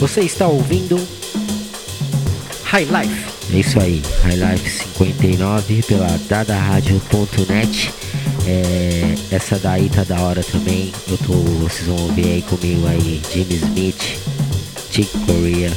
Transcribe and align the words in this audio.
Você 0.00 0.22
está 0.22 0.48
ouvindo 0.48 0.98
High 2.64 2.86
Life. 2.86 3.30
É 3.52 3.58
isso 3.58 3.78
aí, 3.78 4.00
High 4.22 4.36
Life 4.36 4.70
59 4.96 5.82
pela 5.82 6.08
dadarádio.net. 6.26 7.92
É, 8.46 9.14
essa 9.30 9.58
daí 9.58 9.90
tá 9.90 10.02
da 10.02 10.18
hora 10.22 10.42
também. 10.42 10.90
Eu 11.06 11.18
tô, 11.18 11.34
vocês 11.34 11.86
vão 11.86 11.96
ouvir 11.96 12.24
aí 12.24 12.42
comigo 12.42 12.86
aí 12.86 13.20
Jimmy 13.30 13.56
Smith, 13.56 14.18
Chick 14.90 15.10
Corea, 15.26 15.70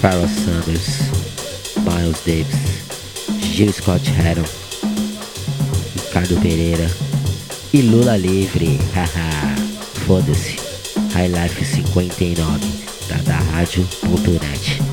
Pharoah 0.00 0.26
Sanders, 0.26 1.10
Miles 1.86 2.18
Davis, 2.26 3.54
Gil 3.54 3.72
Scott 3.72 4.10
Heron, 4.18 4.42
Ricardo 5.94 6.40
Pereira 6.40 6.90
e 7.72 7.82
Lula 7.82 8.16
Livre. 8.16 8.80
Haha, 8.92 9.54
foda-se. 10.04 10.56
High 11.12 11.28
Life 11.28 11.64
59 11.64 12.84
da 13.08 13.43
rádio.net. 13.54 14.83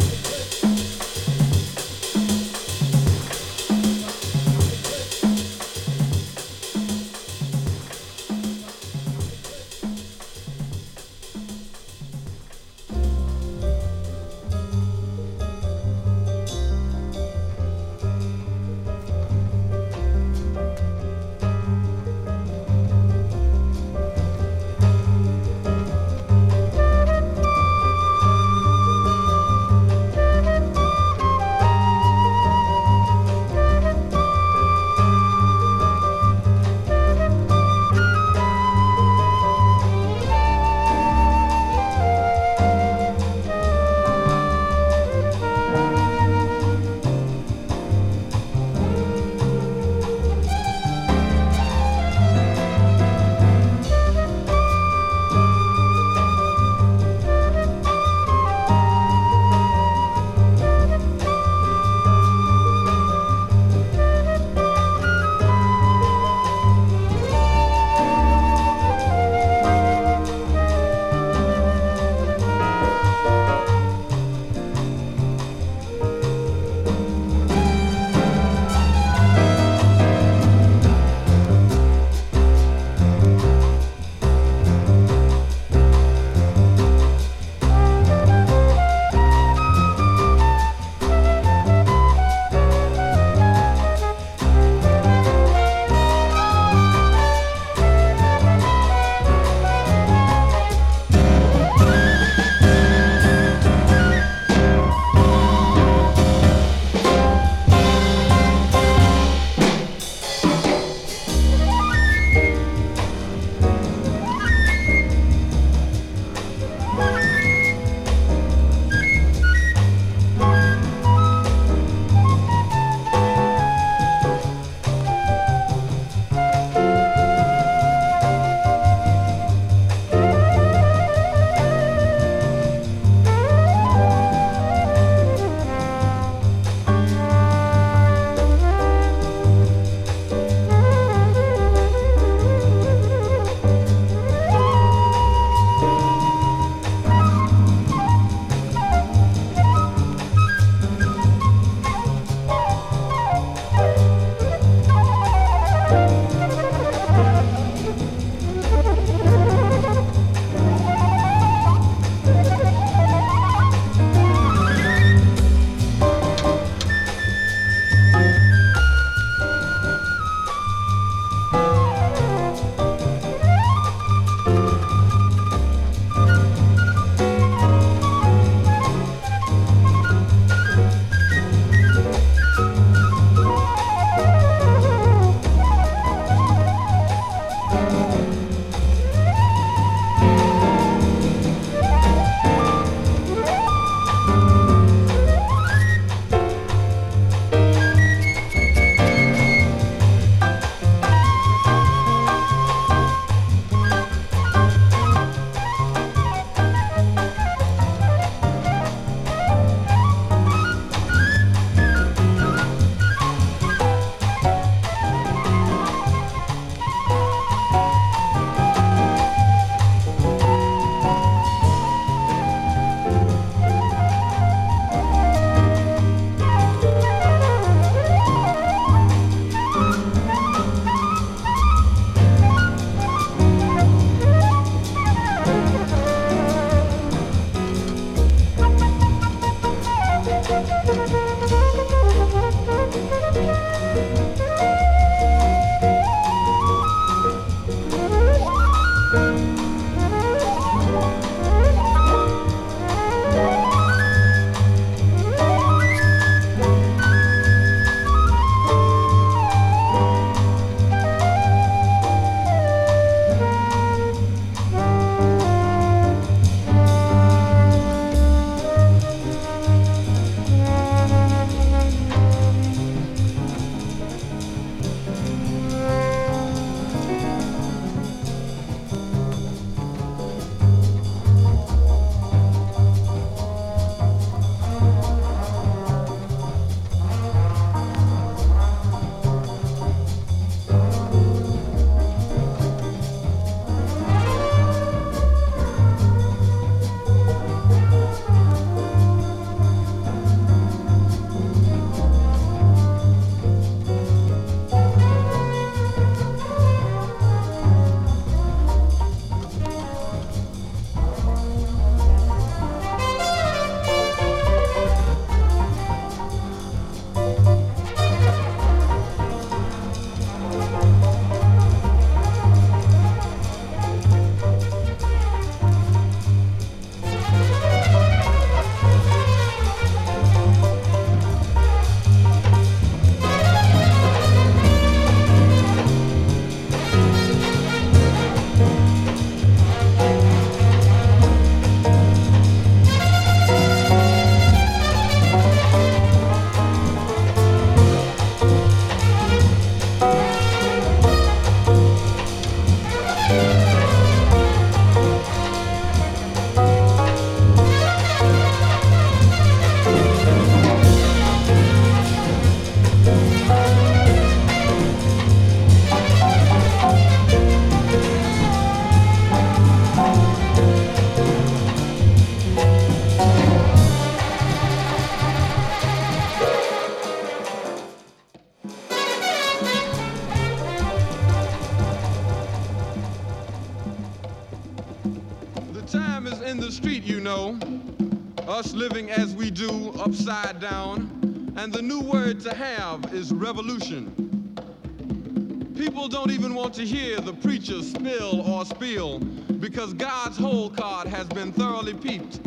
don't 396.32 396.40
even 396.40 396.56
want 396.56 396.74
to 396.74 396.86
hear 396.86 397.20
the 397.20 397.34
preacher 397.34 397.84
spill 397.84 398.42
or 398.50 398.64
spiel 398.64 399.20
because 399.60 399.94
God's 399.94 400.38
whole 400.38 400.70
card 400.70 401.06
has 401.10 401.28
been 401.28 401.52
thoroughly 401.52 401.94
peeped. 401.94 402.38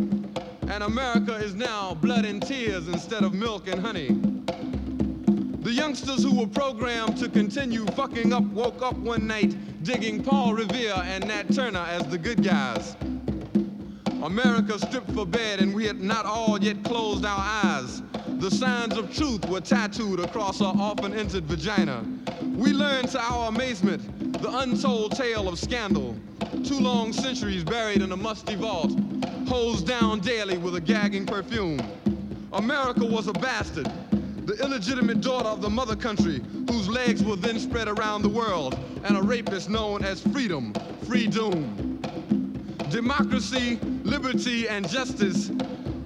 And 0.71 0.85
America 0.85 1.35
is 1.35 1.55
now 1.55 1.93
blood 1.93 2.25
and 2.25 2.41
tears 2.41 2.89
instead 2.89 3.25
of 3.25 3.35
milk 3.35 3.69
and 3.69 3.79
honey. 3.79 4.09
The 5.61 5.71
youngsters 5.71 6.23
who 6.23 6.35
were 6.35 6.47
programmed 6.47 7.19
to 7.19 7.29
continue 7.29 7.85
fucking 7.89 8.33
up 8.33 8.45
woke 8.45 8.81
up 8.81 8.97
one 8.97 9.27
night 9.27 9.55
digging 9.83 10.23
Paul 10.23 10.55
Revere 10.55 11.03
and 11.05 11.29
Nat 11.29 11.55
Turner 11.55 11.85
as 11.87 12.07
the 12.07 12.17
good 12.17 12.43
guys. 12.43 12.97
America 14.23 14.79
stripped 14.79 15.11
for 15.13 15.27
bed 15.27 15.61
and 15.61 15.75
we 15.75 15.85
had 15.85 16.01
not 16.01 16.25
all 16.25 16.59
yet 16.59 16.83
closed 16.85 17.27
our 17.27 17.39
eyes. 17.39 18.03
The 18.39 18.51
signs 18.51 18.97
of 18.97 19.15
truth 19.15 19.47
were 19.47 19.61
tattooed 19.61 20.21
across 20.21 20.63
our 20.63 20.75
often 20.75 21.13
entered 21.13 21.45
vagina. 21.45 22.03
We 22.55 22.73
learn 22.73 23.07
to 23.09 23.21
our 23.21 23.49
amazement 23.49 24.41
the 24.41 24.59
untold 24.59 25.17
tale 25.17 25.49
of 25.49 25.59
scandal. 25.59 26.17
Two 26.65 26.79
long 26.79 27.13
centuries 27.13 27.65
buried 27.65 28.01
in 28.01 28.13
a 28.13 28.17
musty 28.17 28.55
vault, 28.55 28.93
hosed 29.49 29.89
down 29.89 30.21
daily 30.21 30.57
with 30.57 30.77
a 30.77 30.81
gagging 30.81 31.27
perfume. 31.27 31.81
America 32.53 33.05
was 33.05 33.27
a 33.27 33.33
bastard, 33.33 33.91
the 34.47 34.55
illegitimate 34.63 35.21
daughter 35.21 35.49
of 35.49 35.63
the 35.63 35.69
mother 35.69 35.97
country, 35.97 36.43
whose 36.71 36.89
legs 36.89 37.25
were 37.25 37.35
then 37.35 37.59
spread 37.59 37.89
around 37.89 38.23
the 38.23 38.29
world, 38.29 38.79
and 39.03 39.17
a 39.17 39.23
rapist 39.23 39.69
known 39.69 40.05
as 40.05 40.21
freedom, 40.21 40.73
free 41.09 41.27
doom. 41.27 42.01
Democracy, 42.89 43.81
liberty, 44.05 44.69
and 44.69 44.89
justice 44.89 45.51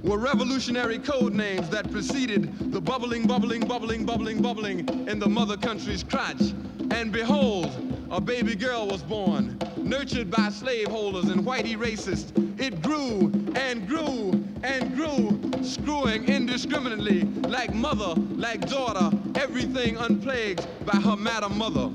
were 0.09 0.17
revolutionary 0.17 0.99
code 0.99 1.35
names 1.35 1.69
that 1.69 1.91
preceded 1.93 2.73
the 2.73 2.81
bubbling, 2.81 3.27
bubbling, 3.27 3.61
bubbling, 3.61 4.07
bubbling, 4.07 4.41
bubbling 4.41 4.89
in 5.07 5.19
the 5.19 5.29
mother 5.29 5.55
country's 5.55 6.03
crotch. 6.03 6.55
And 6.91 7.13
behold, 7.13 7.71
a 8.11 8.19
baby 8.19 8.55
girl 8.55 8.87
was 8.87 9.03
born, 9.03 9.59
nurtured 9.77 10.31
by 10.31 10.49
slaveholders 10.49 11.27
and 11.27 11.43
whitey 11.43 11.77
racists. 11.77 12.33
It 12.59 12.81
grew 12.81 13.31
and 13.55 13.87
grew 13.87 14.43
and 14.63 14.95
grew, 14.97 15.39
screwing 15.63 16.25
indiscriminately, 16.25 17.25
like 17.47 17.75
mother, 17.75 18.19
like 18.31 18.67
daughter, 18.67 19.15
everything 19.35 19.99
unplagued 19.99 20.67
by 20.87 20.97
her 20.97 21.17
madam 21.17 21.59
mother. 21.59 21.91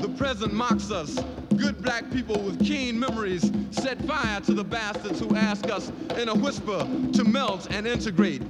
The 0.00 0.14
present 0.16 0.52
mocks 0.54 0.92
us, 0.92 1.18
Good 1.56 1.82
black 1.82 2.10
people 2.10 2.40
with 2.40 2.64
keen 2.64 2.98
memories 2.98 3.50
set 3.70 4.00
fire 4.02 4.40
to 4.42 4.52
the 4.52 4.64
bastards 4.64 5.20
who 5.20 5.34
ask 5.36 5.70
us 5.70 5.90
in 6.18 6.28
a 6.28 6.34
whisper 6.34 6.86
to 7.14 7.24
melt 7.24 7.66
and 7.70 7.86
integrate. 7.86 8.42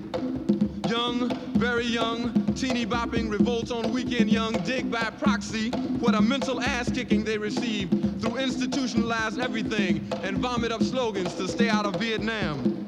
Young, 0.89 1.29
very 1.55 1.87
young, 1.87 2.33
teeny 2.55 2.85
bopping, 2.85 3.31
revolt 3.31 3.71
on 3.71 3.93
weekend 3.93 4.31
young, 4.31 4.53
dig 4.65 4.91
by 4.91 5.11
proxy 5.19 5.71
what 6.01 6.15
a 6.15 6.21
mental 6.21 6.61
ass 6.61 6.91
kicking 6.91 7.25
they 7.25 7.39
receive 7.39 7.91
through 8.21 8.37
institutionalized 8.37 9.41
everything 9.41 10.09
and 10.23 10.39
vomit 10.39 10.73
up 10.73 10.83
slogans 10.83 11.35
to 11.35 11.49
stay 11.49 11.69
out 11.69 11.87
of 11.87 11.97
Vietnam. 11.97 12.87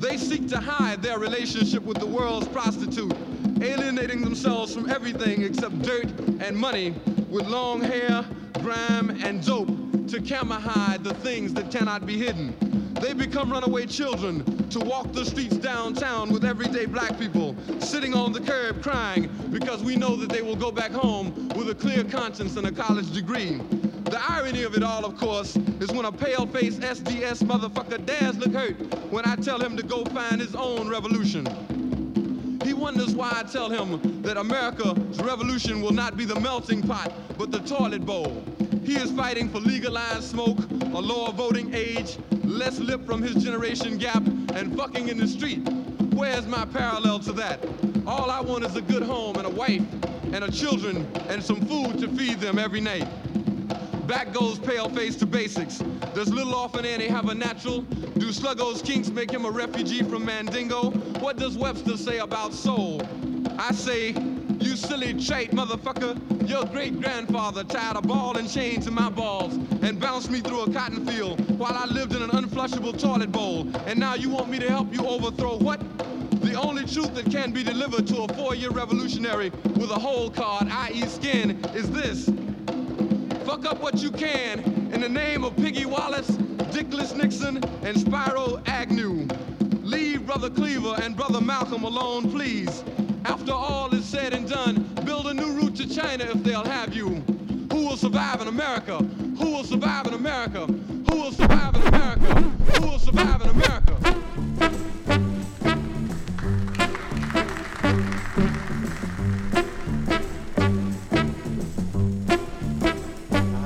They 0.00 0.16
seek 0.16 0.48
to 0.48 0.58
hide 0.58 1.02
their 1.02 1.18
relationship 1.18 1.82
with 1.82 1.98
the 1.98 2.06
world's 2.06 2.48
prostitute, 2.48 3.14
alienating 3.60 4.22
themselves 4.22 4.74
from 4.74 4.90
everything 4.90 5.42
except 5.42 5.80
dirt 5.82 6.08
and 6.40 6.56
money 6.56 6.94
with 7.28 7.46
long 7.46 7.80
hair, 7.80 8.24
grime, 8.66 9.10
and 9.22 9.46
dope 9.46 9.68
to 10.08 10.20
hide 10.44 11.04
the 11.04 11.14
things 11.14 11.54
that 11.54 11.70
cannot 11.70 12.04
be 12.04 12.18
hidden. 12.18 12.52
They 13.00 13.12
become 13.12 13.52
runaway 13.52 13.86
children 13.86 14.42
to 14.70 14.80
walk 14.80 15.12
the 15.12 15.24
streets 15.24 15.56
downtown 15.56 16.32
with 16.32 16.44
everyday 16.44 16.86
black 16.86 17.16
people 17.16 17.54
sitting 17.78 18.12
on 18.12 18.32
the 18.32 18.40
curb 18.40 18.82
crying 18.82 19.30
because 19.50 19.84
we 19.84 19.94
know 19.94 20.16
that 20.16 20.30
they 20.30 20.42
will 20.42 20.56
go 20.56 20.72
back 20.72 20.90
home 20.90 21.48
with 21.50 21.70
a 21.70 21.76
clear 21.76 22.02
conscience 22.02 22.56
and 22.56 22.66
a 22.66 22.72
college 22.72 23.12
degree. 23.12 23.60
The 24.06 24.20
irony 24.28 24.64
of 24.64 24.74
it 24.74 24.82
all, 24.82 25.04
of 25.04 25.16
course, 25.16 25.54
is 25.54 25.92
when 25.92 26.06
a 26.06 26.10
pale-faced 26.10 26.80
SDS 26.80 27.44
motherfucker 27.44 28.04
dares 28.04 28.36
look 28.36 28.52
hurt 28.52 28.80
when 29.12 29.24
I 29.26 29.36
tell 29.36 29.60
him 29.60 29.76
to 29.76 29.84
go 29.84 30.04
find 30.06 30.40
his 30.40 30.56
own 30.56 30.88
revolution. 30.88 31.46
He 32.64 32.74
wonders 32.74 33.14
why 33.14 33.32
I 33.32 33.44
tell 33.44 33.70
him 33.70 34.22
that 34.22 34.36
America's 34.36 35.20
revolution 35.20 35.80
will 35.82 35.92
not 35.92 36.16
be 36.16 36.24
the 36.24 36.40
melting 36.40 36.82
pot, 36.82 37.12
but 37.38 37.52
the 37.52 37.60
toilet 37.60 38.04
bowl. 38.04 38.42
He 38.86 38.94
is 38.94 39.10
fighting 39.10 39.48
for 39.48 39.58
legalized 39.58 40.22
smoke, 40.22 40.58
a 40.70 41.00
lower 41.00 41.32
voting 41.32 41.74
age, 41.74 42.18
less 42.44 42.78
lip 42.78 43.04
from 43.04 43.20
his 43.20 43.42
generation 43.42 43.98
gap, 43.98 44.24
and 44.54 44.76
fucking 44.76 45.08
in 45.08 45.18
the 45.18 45.26
street. 45.26 45.58
Where's 46.14 46.46
my 46.46 46.64
parallel 46.66 47.18
to 47.20 47.32
that? 47.32 47.58
All 48.06 48.30
I 48.30 48.40
want 48.40 48.64
is 48.64 48.76
a 48.76 48.80
good 48.80 49.02
home 49.02 49.38
and 49.38 49.44
a 49.44 49.50
wife 49.50 49.82
and 50.32 50.44
a 50.44 50.52
children 50.52 51.04
and 51.28 51.42
some 51.42 51.66
food 51.66 51.98
to 51.98 52.06
feed 52.16 52.38
them 52.38 52.60
every 52.60 52.80
night. 52.80 53.08
Back 54.06 54.32
goes 54.32 54.56
pale 54.56 54.88
face 54.88 55.16
to 55.16 55.26
basics. 55.26 55.78
Does 56.14 56.32
little 56.32 56.54
orphan 56.54 56.84
Annie 56.84 57.08
have 57.08 57.28
a 57.28 57.34
natural? 57.34 57.80
Do 57.80 58.30
Sluggo's 58.30 58.82
kinks 58.82 59.08
make 59.08 59.32
him 59.32 59.46
a 59.46 59.50
refugee 59.50 60.04
from 60.04 60.24
Mandingo? 60.24 60.90
What 61.18 61.38
does 61.38 61.58
Webster 61.58 61.96
say 61.96 62.18
about 62.18 62.54
soul? 62.54 63.02
I 63.58 63.72
say 63.72 64.35
you 64.60 64.76
silly 64.76 65.14
trait 65.14 65.50
motherfucker. 65.52 66.48
Your 66.48 66.64
great 66.66 67.00
grandfather 67.00 67.64
tied 67.64 67.96
a 67.96 68.00
ball 68.00 68.36
and 68.36 68.50
chain 68.50 68.80
to 68.82 68.90
my 68.90 69.10
balls 69.10 69.54
and 69.82 69.98
bounced 70.00 70.30
me 70.30 70.40
through 70.40 70.62
a 70.62 70.72
cotton 70.72 71.06
field 71.06 71.58
while 71.58 71.74
I 71.74 71.86
lived 71.86 72.14
in 72.14 72.22
an 72.22 72.30
unflushable 72.30 72.98
toilet 72.98 73.32
bowl. 73.32 73.68
And 73.86 73.98
now 73.98 74.14
you 74.14 74.30
want 74.30 74.48
me 74.48 74.58
to 74.58 74.68
help 74.68 74.92
you 74.92 75.06
overthrow 75.06 75.56
what? 75.56 75.80
The 76.42 76.54
only 76.54 76.84
truth 76.84 77.14
that 77.14 77.30
can 77.30 77.52
be 77.52 77.62
delivered 77.62 78.06
to 78.08 78.22
a 78.22 78.34
four-year 78.34 78.70
revolutionary 78.70 79.50
with 79.76 79.90
a 79.90 79.98
hole 79.98 80.30
card, 80.30 80.68
i.e. 80.70 81.06
skin, 81.06 81.62
is 81.74 81.90
this. 81.90 82.30
Fuck 83.44 83.66
up 83.66 83.80
what 83.80 84.02
you 84.02 84.10
can 84.10 84.60
in 84.92 85.00
the 85.00 85.08
name 85.08 85.44
of 85.44 85.56
Piggy 85.56 85.86
Wallace, 85.86 86.30
Dickless 86.70 87.16
Nixon, 87.16 87.62
and 87.82 87.98
Spiro 87.98 88.62
Agnew. 88.66 89.26
Leave 89.82 90.26
Brother 90.26 90.50
Cleaver 90.50 90.94
and 91.02 91.16
Brother 91.16 91.40
Malcolm 91.40 91.84
alone, 91.84 92.30
please. 92.30 92.82
Survive 98.16 98.40
in 98.40 98.48
America? 98.48 98.96
Who 98.96 99.50
will 99.50 99.64
survive 99.64 100.06
in 100.06 100.14
America? 100.14 100.64
Who 100.64 101.16
will 101.16 101.32
survive 101.32 101.74
in 101.74 101.82
America? 101.82 102.34
Who 102.80 102.86
will 102.88 102.98
survive 102.98 103.42
in 103.42 103.50
America? 103.50 103.94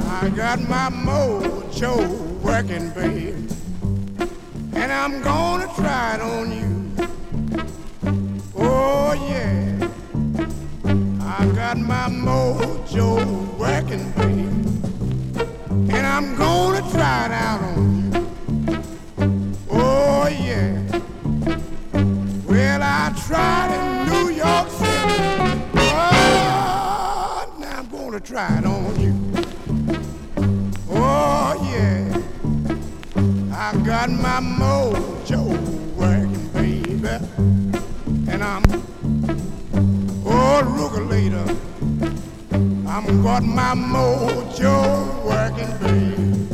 I 0.09 0.29
got 0.31 0.61
my 0.69 0.91
mojo 0.91 2.41
working, 2.43 2.91
babe, 2.91 3.53
and 4.75 4.91
I'm 4.91 5.23
gonna 5.23 5.73
try 5.77 6.17
it 6.17 6.21
on 6.21 6.51
you. 6.51 6.91
Oh 8.57 9.13
yeah, 9.13 9.70
got 11.61 11.77
my 11.77 12.09
mojo 12.09 13.59
working, 13.59 14.11
babe, 14.13 14.49
and 15.95 16.07
I'm 16.07 16.35
gonna 16.35 16.81
try 16.91 17.27
it 17.27 17.33
out 17.33 17.61
on 17.61 17.97
you. 18.01 18.27
Oh 19.71 20.27
yeah, 20.27 20.73
well 22.47 22.81
I 22.83 23.13
tried 23.27 23.71
in 23.77 23.87
New 24.11 24.27
York 24.31 24.71
City. 24.71 25.19
Oh, 25.75 27.57
now 27.59 27.79
I'm 27.81 27.89
gonna 27.89 28.21
try 28.21 28.59
it 28.59 28.65
on 28.65 28.99
you. 28.99 29.15
Oh 30.89 31.51
yeah, 31.71 32.23
I 33.55 33.77
got 33.85 34.09
my 34.09 34.41
mojo 34.41 35.43
working, 35.95 36.49
baby 36.55 37.51
and 38.33 38.43
I'm 38.43 38.63
regulator. 40.63 41.57
I'm 42.53 43.23
got 43.23 43.43
my 43.43 43.75
mojo 43.75 45.25
working, 45.25 45.79
baby. 45.79 46.50